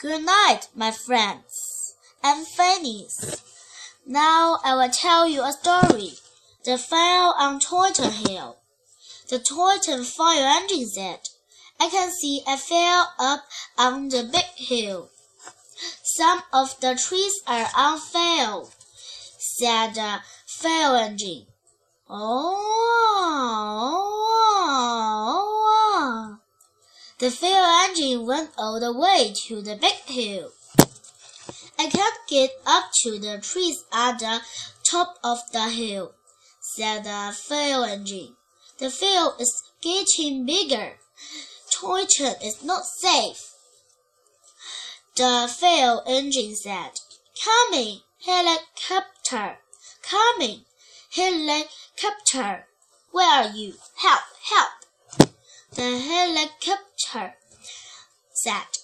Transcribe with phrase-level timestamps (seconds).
[0.00, 1.96] Good night, my friends.
[2.22, 3.42] I'm Phineas.
[4.06, 6.12] Now I will tell you a story.
[6.64, 8.58] The fire on Toyton Hill.
[9.28, 11.18] The Toyton fire engine said,
[11.80, 15.10] I can see a fire up on the big hill.
[16.04, 18.66] Some of the trees are on fire,
[19.36, 21.46] said the fire engine.
[22.08, 23.97] Oh,
[27.18, 30.52] the fire engine went all the way to the big hill.
[31.76, 34.40] I can't get up to the trees at the
[34.88, 36.12] top of the hill,
[36.60, 38.36] said the fire engine.
[38.78, 40.94] The field is getting bigger.
[41.72, 43.52] Toyton is not safe.
[45.16, 46.92] The fire engine said,
[47.44, 49.58] Coming, helicopter,
[50.02, 50.64] coming,
[51.10, 52.66] helicopter.
[53.10, 53.74] Where are you?
[53.96, 55.30] Help, help.
[55.74, 56.87] The helicopter
[58.32, 58.78] said,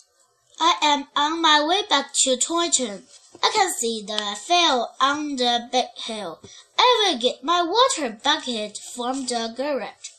[0.59, 3.02] I am on my way back to Toyton.
[3.42, 6.41] I can see the fell on the big hill.
[6.78, 10.11] I will get my water bucket from the garage.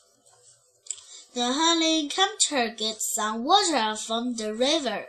[1.34, 5.06] The helicopter gets some water from the river.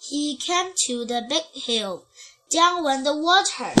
[0.00, 2.04] He came to the big hill.
[2.50, 3.72] Down went the water.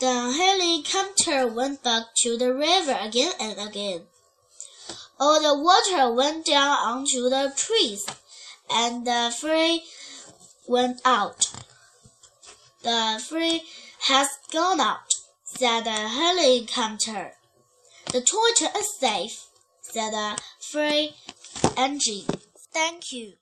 [0.00, 4.06] The helicopter went back to the river again and again.
[5.20, 8.06] All the water went down onto the trees,
[8.70, 9.78] and the fire
[10.68, 11.50] went out.
[12.82, 13.60] The fire
[14.02, 17.32] has gone out, said the helicopter.
[18.12, 19.46] The Toyton is safe,
[19.82, 21.08] said the fire
[21.76, 22.26] engine.
[22.72, 23.38] Thank you.